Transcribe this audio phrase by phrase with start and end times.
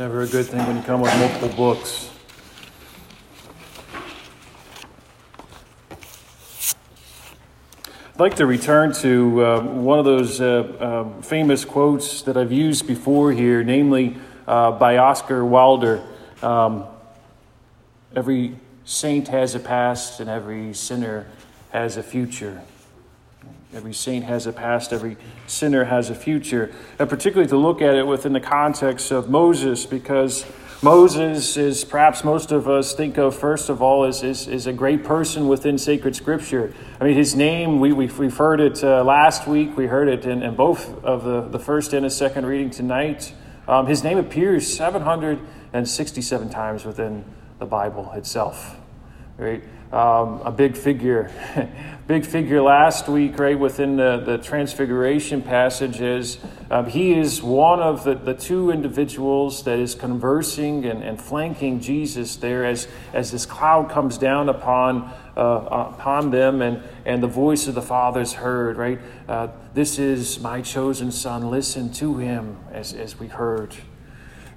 [0.00, 2.08] Never a good thing when you come with multiple books.
[8.14, 12.50] I'd like to return to uh, one of those uh, um, famous quotes that I've
[12.50, 14.16] used before here, namely
[14.46, 16.00] uh, by Oscar Wilde.
[16.42, 16.86] Um,
[18.16, 18.56] every
[18.86, 21.26] saint has a past, and every sinner
[21.72, 22.62] has a future.
[23.72, 25.16] Every saint has a past, every
[25.46, 26.72] sinner has a future.
[26.98, 30.44] And particularly to look at it within the context of Moses, because
[30.82, 34.72] Moses is perhaps most of us think of first of all as, is is a
[34.72, 36.74] great person within sacred scripture.
[37.00, 40.24] I mean, his name, we, we've, we've heard it uh, last week, we heard it
[40.24, 43.32] in, in both of the, the first and the second reading tonight.
[43.68, 47.24] Um, his name appears 767 times within
[47.60, 48.76] the Bible itself.
[49.36, 49.62] Right?
[49.92, 51.32] Um, a big figure
[52.10, 57.78] big figure last week, right, within the, the Transfiguration passage is um, he is one
[57.78, 63.30] of the, the two individuals that is conversing and, and flanking Jesus there as, as
[63.30, 65.02] this cloud comes down upon,
[65.36, 68.98] uh, upon them and, and the voice of the Father is heard, right?
[69.28, 73.76] Uh, this is my chosen Son, listen to him, as, as we heard.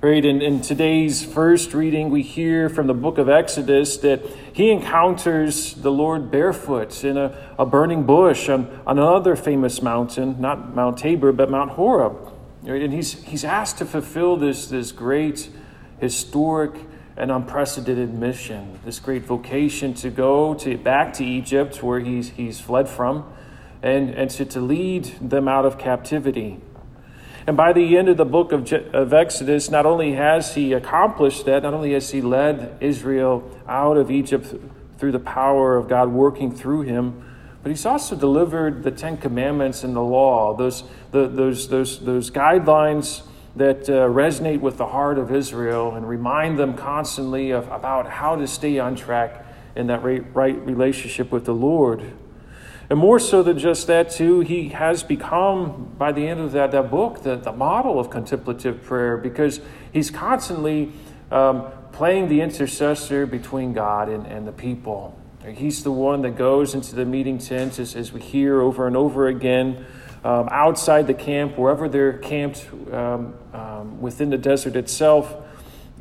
[0.03, 4.69] Right, in, in today's first reading, we hear from the book of Exodus that he
[4.69, 10.75] encounters the Lord barefoot in a, a burning bush on, on another famous mountain, not
[10.75, 12.17] Mount Tabor, but Mount Horeb.
[12.63, 15.49] Right, and he's, he's asked to fulfill this, this great,
[16.01, 16.73] historic,
[17.15, 22.59] and unprecedented mission, this great vocation to go to, back to Egypt, where he's, he's
[22.59, 23.23] fled from,
[23.81, 26.59] and, and to, to lead them out of captivity.
[27.45, 31.45] And by the end of the book of, of Exodus, not only has he accomplished
[31.45, 34.55] that, not only has he led Israel out of Egypt
[34.97, 37.29] through the power of God working through him,
[37.61, 42.31] but he's also delivered the Ten Commandments and the law, those, the, those, those, those
[42.31, 43.23] guidelines
[43.55, 48.35] that uh, resonate with the heart of Israel and remind them constantly of, about how
[48.35, 52.03] to stay on track in that right, right relationship with the Lord.
[52.93, 56.69] And more so than just that, too, he has become, by the end of that,
[56.73, 59.61] that book, the, the model of contemplative prayer because
[59.91, 60.91] he's constantly
[61.31, 65.19] um, playing the intercessor between God and, and the people.
[65.55, 68.95] He's the one that goes into the meeting tent, as, as we hear over and
[68.95, 69.87] over again,
[70.23, 75.35] um, outside the camp, wherever they're camped um, um within the desert itself.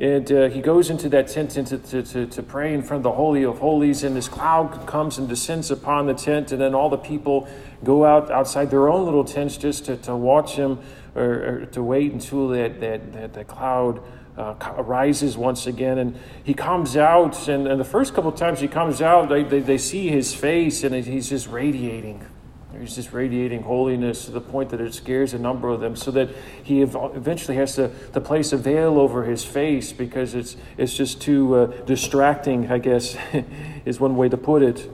[0.03, 3.03] And uh, he goes into that tent to, to, to, to, pray in front of
[3.03, 6.75] the Holy of Holies, and this cloud comes and descends upon the tent, and then
[6.75, 7.47] all the people
[7.85, 10.79] go out outside their own little tents just to, to watch him
[11.15, 14.01] or, or to wait until that, that, that, that cloud
[14.37, 15.97] uh, arises once again.
[15.97, 19.43] And he comes out, and, and the first couple of times he comes out, they,
[19.43, 22.25] they, they see his face, and he's just radiating
[22.79, 26.11] He's just radiating holiness to the point that it scares a number of them, so
[26.11, 26.29] that
[26.63, 31.21] he eventually has to, to place a veil over his face because it's, it's just
[31.21, 33.15] too uh, distracting, I guess,
[33.85, 34.89] is one way to put it.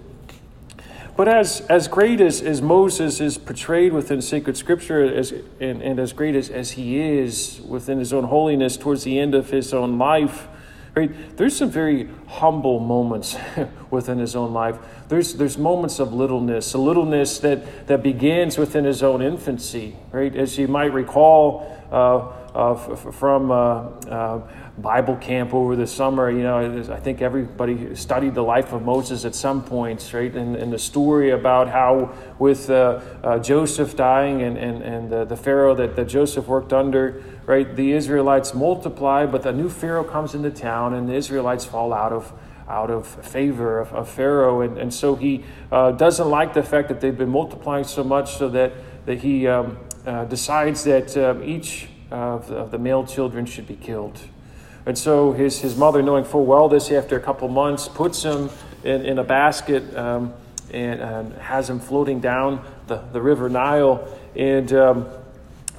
[1.16, 6.00] But as, as great as, as Moses is portrayed within sacred scripture, as, and, and
[6.00, 9.74] as great as, as he is within his own holiness towards the end of his
[9.74, 10.48] own life,
[10.96, 11.38] Right?
[11.38, 13.38] There's some very humble moments
[13.92, 14.78] within his own life.
[15.08, 20.36] There's, there's moments of littleness, a littleness that, that begins within his own infancy, right?
[20.36, 24.42] As you might recall uh, uh, f- from uh, uh,
[24.78, 29.26] Bible camp over the summer, you know, I think everybody studied the life of Moses
[29.26, 30.34] at some point, right?
[30.34, 35.38] And, and the story about how with uh, uh, Joseph dying and, and, and the
[35.38, 37.76] Pharaoh that, that Joseph worked under, right?
[37.76, 42.14] The Israelites multiply, but the new Pharaoh comes into town and the Israelites fall out
[42.14, 42.32] of
[42.68, 44.62] out of favor of, of Pharaoh.
[44.62, 48.36] And, and so he uh, doesn't like the fact that they've been multiplying so much
[48.36, 48.74] so that,
[49.08, 53.66] that he um, uh, decides that um, each of the, of the, male children should
[53.66, 54.20] be killed.
[54.86, 58.52] And so his, his mother, knowing full well this, after a couple months, puts him
[58.84, 60.32] in, in a basket um,
[60.72, 64.08] and, and, has him floating down the, the river Nile.
[64.36, 65.08] And um,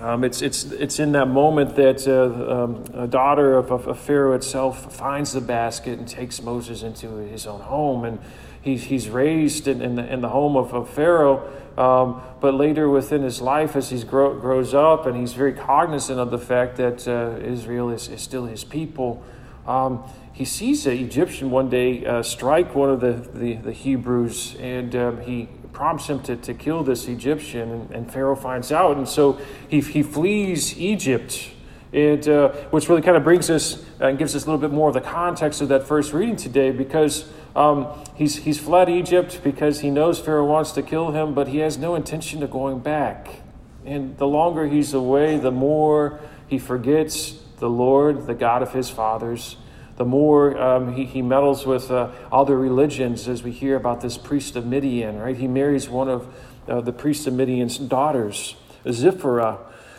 [0.00, 3.98] um, it's, it's, it's in that moment that uh, um, a daughter of, of, of,
[3.98, 8.04] Pharaoh itself finds the basket and takes Moses into his own home.
[8.06, 8.18] And
[8.62, 12.88] he, he's raised in, in, the, in the home of, of Pharaoh, um, but later
[12.88, 16.76] within his life, as he grow, grows up and he's very cognizant of the fact
[16.76, 19.22] that uh, Israel is, is still his people,
[19.66, 20.02] um,
[20.32, 24.96] he sees an Egyptian one day uh, strike one of the, the, the Hebrews, and
[24.96, 29.08] um, he prompts him to, to kill this Egyptian, and, and Pharaoh finds out, and
[29.08, 29.38] so
[29.68, 31.50] he, he flees Egypt.
[31.92, 34.70] And uh, which really kind of brings us uh, and gives us a little bit
[34.70, 39.40] more of the context of that first reading today, because um, he's he's fled Egypt
[39.42, 42.78] because he knows Pharaoh wants to kill him, but he has no intention of going
[42.78, 43.42] back.
[43.84, 48.88] And the longer he's away, the more he forgets the Lord, the God of his
[48.88, 49.56] fathers,
[50.00, 54.16] the more um, he, he meddles with uh, other religions, as we hear about this
[54.16, 55.36] priest of Midian, right?
[55.36, 56.34] He marries one of
[56.66, 58.56] uh, the priest of Midian's daughters,
[58.90, 59.58] Zipporah.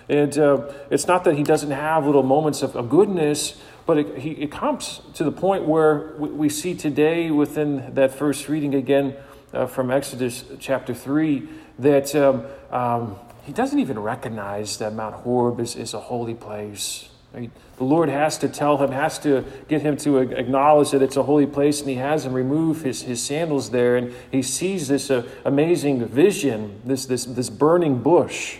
[0.09, 4.17] And uh, it's not that he doesn't have little moments of, of goodness, but it,
[4.17, 8.73] he, it comes to the point where we, we, see today within that first reading
[8.73, 9.13] again
[9.53, 15.59] uh, from Exodus chapter 3 that um, um, he doesn't even recognize that Mount Horeb
[15.59, 17.10] is, is a holy place.
[17.33, 17.49] Right?
[17.77, 21.23] The Lord has to tell him, has to get him to acknowledge that it's a
[21.23, 25.09] holy place, and he has him remove his, his sandals there, and he sees this
[25.09, 28.57] uh, amazing vision, this, this, this burning bush.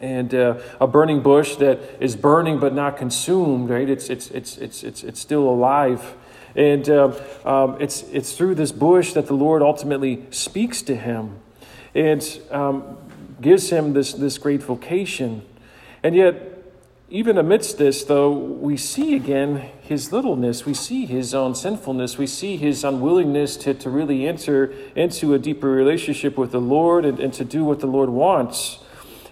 [0.00, 3.88] And uh, a burning bush that is burning but not consumed, right?
[3.88, 6.14] It's, it's, it's, it's, it's, it's still alive.
[6.54, 7.12] And uh,
[7.44, 11.38] um, it's, it's through this bush that the Lord ultimately speaks to him
[11.94, 12.96] and um,
[13.40, 15.42] gives him this, this great vocation.
[16.02, 16.49] And yet,
[17.10, 20.64] even amidst this, though, we see again his littleness.
[20.64, 22.16] We see his own sinfulness.
[22.16, 27.04] We see his unwillingness to, to really enter into a deeper relationship with the Lord
[27.04, 28.78] and, and to do what the Lord wants.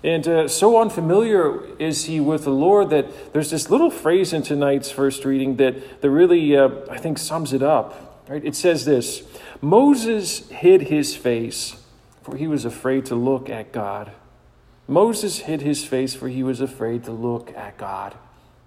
[0.03, 4.43] And uh, so unfamiliar is he with the Lord that there's this little phrase in
[4.43, 8.25] tonight's first reading that, that really, uh, I think, sums it up.
[8.29, 8.45] Right?
[8.45, 9.23] It says this
[9.61, 11.81] Moses hid his face,
[12.23, 14.11] for he was afraid to look at God.
[14.89, 18.17] Moses hid his face for he was afraid to look at God.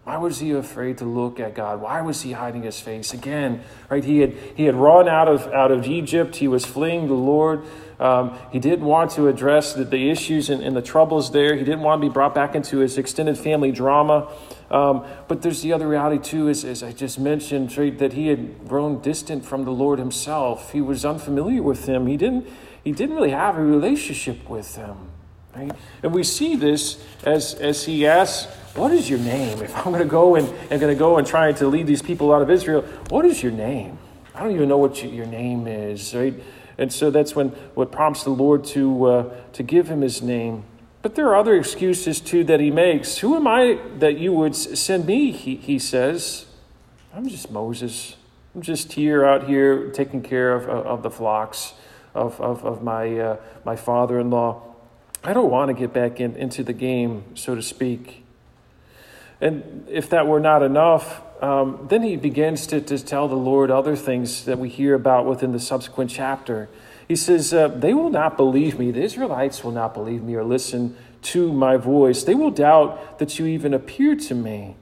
[0.03, 1.79] Why was he afraid to look at God?
[1.79, 3.13] Why was he hiding his face?
[3.13, 4.03] Again, right?
[4.03, 6.37] He had he had run out of out of Egypt.
[6.37, 7.63] He was fleeing the Lord.
[7.99, 11.55] Um, he didn't want to address the, the issues and, and, the troubles there.
[11.55, 14.33] He didn't want to be brought back into his extended family drama.
[14.71, 18.29] Um, but there's the other reality too, as, as I just mentioned, right, that he
[18.29, 20.71] had grown distant from the Lord himself.
[20.71, 22.07] He was unfamiliar with him.
[22.07, 22.47] He didn't
[22.83, 25.10] he didn't really have a relationship with him.
[25.55, 25.71] Right?
[26.01, 28.45] And we see this as, as he asks,
[28.75, 29.61] What is your name?
[29.61, 32.01] If I'm going to go and, and going to go and try to lead these
[32.01, 33.97] people out of Israel, what is your name?
[34.33, 36.33] I don't even know what your name is, right?
[36.77, 40.63] And so that's when what prompts the Lord to uh, to give him his name.
[41.01, 43.17] But there are other excuses too that he makes.
[43.17, 45.31] Who am I that you would send me?
[45.31, 46.45] He, he says,
[47.13, 48.15] I'm just Moses.
[48.53, 51.73] I'm just here out here taking care of, of the flocks
[52.13, 54.70] of, of, of my, uh, my father in law.
[55.23, 58.23] I don't want to get back in, into the game, so to speak.
[59.39, 63.71] And if that were not enough, um, then he begins to, to tell the Lord
[63.71, 66.69] other things that we hear about within the subsequent chapter.
[67.07, 68.91] He says, uh, They will not believe me.
[68.91, 72.23] The Israelites will not believe me or listen to my voice.
[72.23, 74.75] They will doubt that you even appeared to me.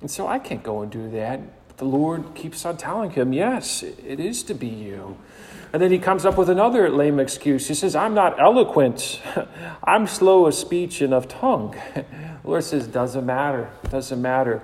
[0.00, 1.40] And so I can't go and do that.
[1.76, 5.18] The Lord keeps on telling him, Yes, it is to be you.
[5.72, 7.68] And then he comes up with another lame excuse.
[7.68, 9.20] He says, I'm not eloquent.
[9.84, 11.76] I'm slow of speech and of tongue.
[12.42, 13.68] The Lord says, doesn't matter.
[13.90, 14.62] Doesn't matter.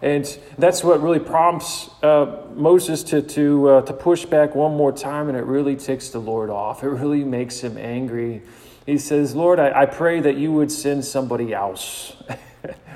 [0.00, 0.24] And
[0.56, 5.28] that's what really prompts uh, Moses to, to, uh, to push back one more time,
[5.28, 6.84] and it really ticks the Lord off.
[6.84, 8.42] It really makes him angry.
[8.86, 12.16] He says, Lord, I, I pray that you would send somebody else.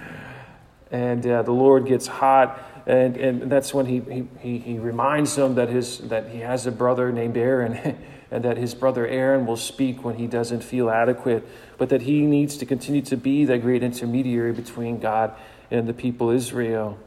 [0.92, 5.56] and uh, the Lord gets hot and, and that's when he, he, he reminds them
[5.56, 7.99] that, his, that he has a brother named Aaron,
[8.31, 11.46] and that his brother Aaron will speak when he doesn't feel adequate,
[11.76, 15.35] but that he needs to continue to be that great intermediary between God
[15.70, 16.99] and the people Israel.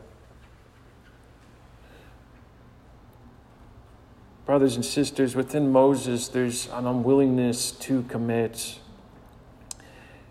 [4.46, 8.78] Brothers and sisters, within Moses, there's an unwillingness to commit.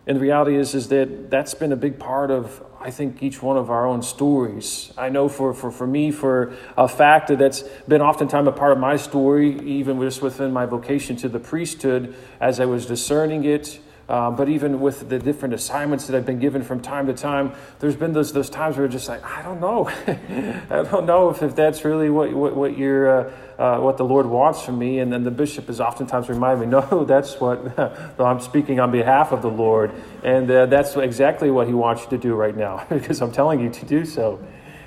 [0.06, 3.42] And the reality is, is that that's been a big part of I think each
[3.42, 4.90] one of our own stories.
[4.96, 8.72] I know for, for, for me, for a fact that that's been oftentimes a part
[8.72, 13.44] of my story, even just within my vocation to the priesthood, as I was discerning
[13.44, 13.80] it,
[14.10, 17.52] uh, but even with the different assignments that I've been given from time to time,
[17.78, 19.86] there's been those, those times where just like, I don't know.
[20.68, 24.04] I don't know if, if that's really what, what, what, you're, uh, uh, what the
[24.04, 24.98] Lord wants from me.
[24.98, 27.78] And then the bishop is oftentimes reminding me, no, that's what
[28.18, 29.92] I'm speaking on behalf of the Lord.
[30.24, 33.60] And uh, that's exactly what he wants you to do right now because I'm telling
[33.60, 34.44] you to do so.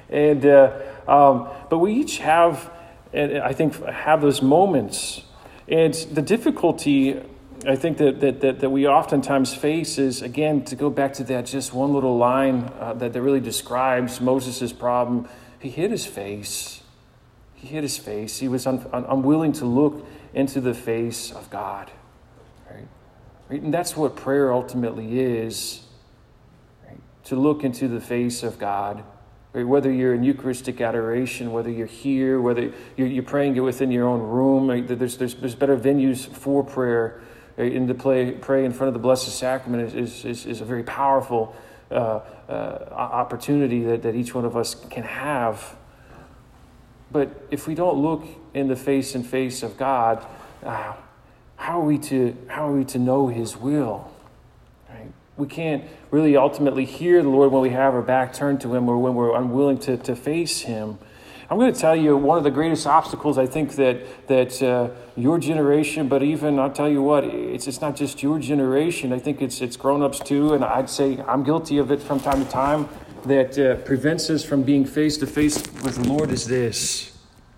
[0.09, 0.77] And, uh,
[1.07, 2.69] um, but we each have,
[3.13, 5.23] and I think, have those moments.
[5.69, 7.21] And the difficulty
[7.65, 11.23] I think that, that, that, that, we oftentimes face is, again, to go back to
[11.25, 15.29] that just one little line uh, that, that really describes Moses' problem.
[15.59, 16.81] He hid his face.
[17.53, 18.39] He hid his face.
[18.39, 21.89] He was un, un, unwilling to look into the face of God.
[22.69, 22.87] Right?
[23.49, 23.61] right?
[23.61, 25.83] And that's what prayer ultimately is
[26.85, 26.99] right?
[27.25, 29.05] to look into the face of God.
[29.53, 29.65] Right?
[29.65, 34.07] Whether you're in Eucharistic adoration, whether you're here, whether you're, you're praying it within your
[34.07, 34.85] own room, right?
[34.85, 37.21] there's, there's, there's better venues for prayer
[37.57, 40.83] and to play, pray in front of the Blessed Sacrament is, is, is a very
[40.83, 41.55] powerful
[41.91, 42.51] uh, uh,
[42.91, 45.75] opportunity that, that each one of us can have.
[47.11, 50.25] But if we don't look in the face and face of God,
[50.63, 50.93] uh,
[51.55, 54.11] how are we to how are we to know His will?
[55.37, 58.87] We can't really ultimately hear the Lord when we have our back turned to Him
[58.87, 60.99] or when we're unwilling to, to face Him.
[61.49, 64.89] I'm going to tell you one of the greatest obstacles I think that that uh,
[65.15, 69.11] your generation, but even I'll tell you what, it's it's not just your generation.
[69.11, 72.43] I think it's it's grown-ups too, and I'd say I'm guilty of it from time
[72.43, 72.87] to time.
[73.25, 77.17] That uh, prevents us from being face to face with the Lord is this,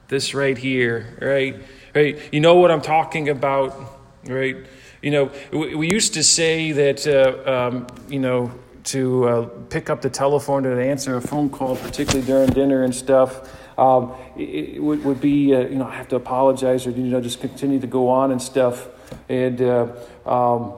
[0.10, 1.56] this right here, right,
[1.96, 2.20] right.
[2.32, 3.76] You know what I'm talking about,
[4.26, 4.58] right?
[5.02, 8.52] You know, we, we used to say that, uh, um, you know,
[8.84, 12.94] to uh, pick up the telephone and answer a phone call, particularly during dinner and
[12.94, 16.92] stuff um, it, it would, would, be, uh, you know, I have to apologize or,
[16.92, 18.88] you know, just continue to go on and stuff.
[19.30, 19.88] And, uh,
[20.26, 20.74] um,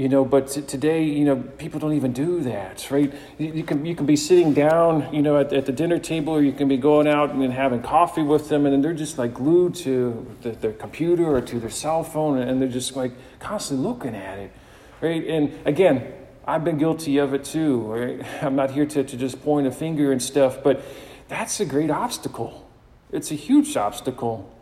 [0.00, 3.12] you know, but t- today, you know, people don't even do that, right?
[3.36, 6.32] You, you, can, you can be sitting down, you know, at, at the dinner table,
[6.32, 9.34] or you can be going out and having coffee with them, and they're just like
[9.34, 13.86] glued to the, their computer or to their cell phone, and they're just like constantly
[13.86, 14.52] looking at it,
[15.02, 15.22] right?
[15.26, 16.14] And again,
[16.46, 18.24] I've been guilty of it too, right?
[18.42, 20.82] I'm not here to, to just point a finger and stuff, but
[21.30, 22.68] that's a great obstacle.
[23.12, 24.52] It's a huge obstacle,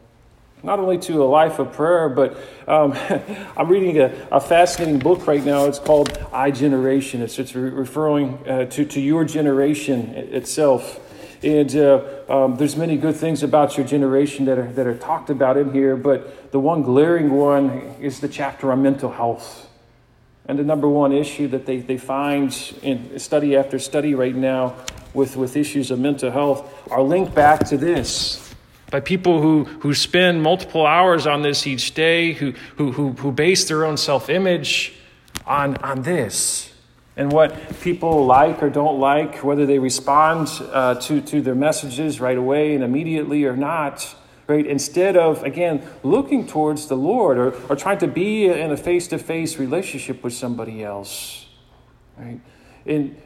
[0.63, 2.37] not only to a life of prayer, but
[2.69, 2.93] um,
[3.57, 5.65] I'm reading a, a, fascinating book right now.
[5.65, 7.21] It's called iGeneration.
[7.21, 11.01] It's, it's referring uh, to, to your generation itself.
[11.43, 15.31] And uh, um, there's many good things about your generation that are, that are talked
[15.31, 17.71] about in here, but the one glaring one
[18.01, 19.71] is the chapter on mental health.
[20.49, 22.52] And the number one issue that they, they find
[22.83, 24.75] in study after study right now
[25.12, 28.49] with, with issues of mental health are linked back to this
[28.90, 33.33] by people who, who spend multiple hours on this each day, who, who, who, who
[33.33, 34.95] base their own self image
[35.47, 36.73] on, on this.
[37.17, 42.21] And what people like or don't like, whether they respond uh, to, to their messages
[42.21, 44.14] right away and immediately or not,
[44.49, 44.67] right?
[44.67, 49.07] Instead of, again, looking towards the Lord or, or trying to be in a face
[49.09, 51.47] to face relationship with somebody else,
[52.17, 52.40] right?
[52.85, 53.17] And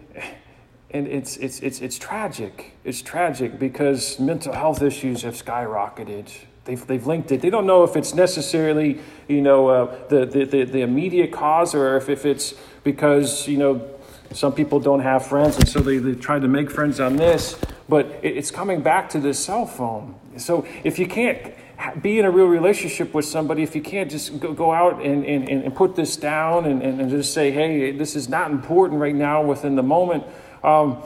[0.93, 2.77] and it's, it's, it's, it's tragic.
[2.85, 6.31] It's tragic because mental health issues have skyrocketed.
[6.65, 7.41] They've, they've linked it.
[7.41, 11.75] They don't know if it's necessarily, you know, uh, the, the, the, the, immediate cause
[11.75, 13.89] or if, if it's because, you know,
[14.33, 17.59] some people don't have friends and so they, they try to make friends on this.
[17.89, 20.15] But it, it's coming back to this cell phone.
[20.39, 21.55] So if you can't
[22.01, 25.25] be in a real relationship with somebody, if you can't just go, go out and,
[25.25, 29.01] and, and put this down and, and, and just say, hey, this is not important
[29.01, 30.25] right now within the moment,
[30.63, 31.03] um,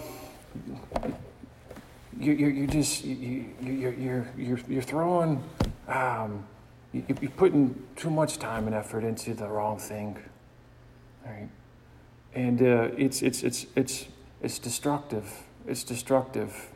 [2.18, 5.42] you, you're, you're just you, you're, you're, you're, you're throwing
[5.88, 6.45] um,
[6.92, 10.16] you're putting too much time and effort into the wrong thing
[11.26, 11.49] right?
[12.35, 14.06] And uh, it's it's it's it's
[14.42, 15.42] it's destructive.
[15.66, 16.68] It's destructive.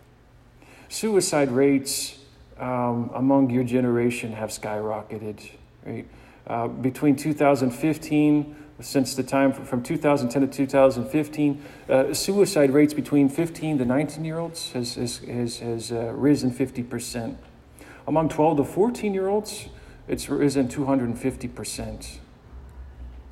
[0.88, 2.19] Suicide rates
[2.61, 5.50] um, among your generation have skyrocketed
[5.85, 6.07] right
[6.47, 11.62] uh, between 2015 since the time from 2010 to 2015.
[11.88, 15.19] Uh, suicide rates between 15 to 19 year olds has, has,
[15.59, 17.37] has, uh, risen 50%.
[18.07, 19.69] Among 12 to 14 year olds,
[20.09, 22.19] it's risen 250%.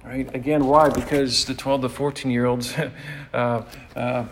[0.05, 0.35] Right?
[0.35, 0.89] Again, why?
[0.89, 2.75] Because the 12 to 14 year olds
[3.33, 3.65] uh,
[3.97, 4.25] uh,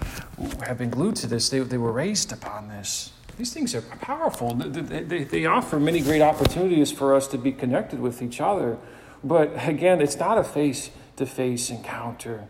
[0.65, 1.49] have been glued to this.
[1.49, 3.12] They, they were raised upon this.
[3.37, 4.55] These things are powerful.
[4.55, 8.78] They, they, they offer many great opportunities for us to be connected with each other.
[9.23, 12.45] But again, it's not a face to face encounter.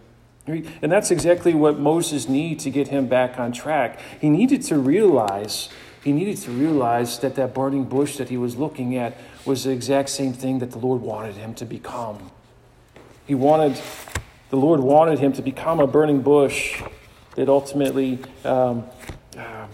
[0.47, 3.99] And that's exactly what Moses needed to get him back on track.
[4.21, 5.69] He needed to realize,
[6.05, 9.71] he needed to realize that that burning bush that he was looking at was the
[9.71, 12.31] exact same thing that the Lord wanted him to become.
[13.26, 13.81] He wanted,
[14.50, 16.81] the Lord wanted him to become a burning bush
[17.35, 18.85] that ultimately, um,
[19.37, 19.66] uh,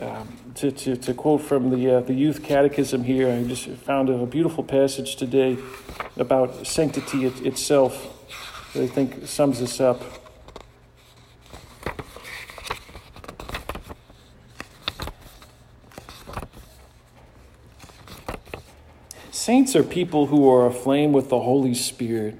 [0.00, 4.08] um, to, to, to quote from the, uh, the youth catechism here, I just found
[4.08, 5.58] a beautiful passage today
[6.16, 10.02] about sanctity it, itself that I think sums this up.
[19.30, 22.38] Saints are people who are aflame with the Holy Spirit.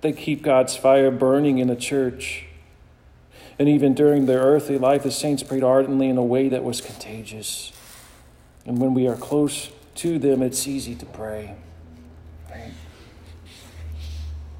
[0.00, 2.46] They keep God's fire burning in the church.
[3.58, 6.80] And even during their earthly life, the saints prayed ardently in a way that was
[6.80, 7.72] contagious.
[8.66, 11.54] And when we are close to them, it's easy to pray.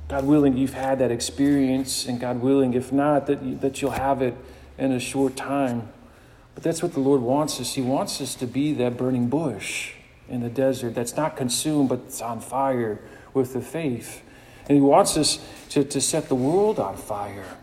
[0.08, 3.92] God willing, you've had that experience, and God willing, if not, that, you, that you'll
[3.92, 4.34] have it
[4.76, 5.88] in a short time.
[6.54, 7.74] But that's what the Lord wants us.
[7.74, 9.94] He wants us to be that burning bush
[10.28, 13.00] in the desert that's not consumed, but it's on fire
[13.32, 14.22] with the faith.
[14.68, 15.38] And He wants us
[15.70, 17.56] to, to set the world on fire.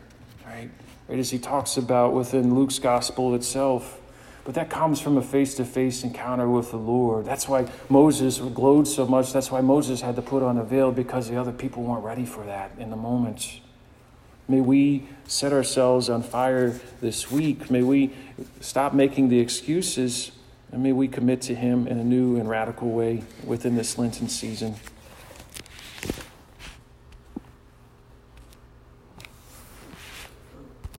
[1.12, 1.20] Right?
[1.20, 4.00] As he talks about within Luke's gospel itself.
[4.46, 7.26] But that comes from a face to face encounter with the Lord.
[7.26, 9.34] That's why Moses glowed so much.
[9.34, 12.26] That's why Moses had to put on a veil because the other people weren't ready
[12.26, 13.60] for that in the moment.
[14.48, 17.70] May we set ourselves on fire this week.
[17.70, 18.12] May we
[18.62, 20.32] stop making the excuses
[20.72, 24.28] and may we commit to Him in a new and radical way within this Lenten
[24.28, 24.76] season.